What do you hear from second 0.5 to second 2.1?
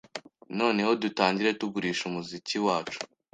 noneho dutangire tugurishe